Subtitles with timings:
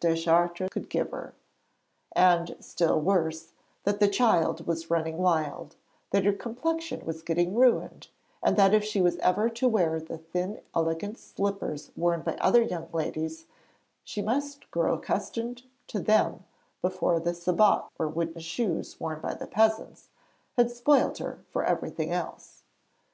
[0.00, 1.34] Deschartres could give her,
[2.12, 3.52] and, still worse,
[3.84, 5.76] that the child was running wild,
[6.12, 8.08] that her complexion was getting ruined,
[8.42, 12.62] and that if she was ever to wear the thin elegant slippers worn by other
[12.62, 13.44] young ladies,
[14.02, 16.44] she must grow accustomed to them
[16.80, 20.08] before the sabots, or wooden shoes worn by the peasants,
[20.56, 22.62] had spoilt her for everything else.